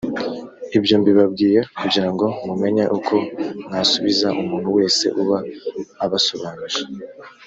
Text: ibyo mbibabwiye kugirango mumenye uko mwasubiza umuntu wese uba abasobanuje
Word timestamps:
ibyo 0.77 0.95
mbibabwiye 1.01 1.59
kugirango 1.79 2.25
mumenye 2.45 2.83
uko 2.97 3.13
mwasubiza 3.65 4.27
umuntu 4.41 4.67
wese 4.77 5.05
uba 5.21 5.37
abasobanuje 6.05 6.81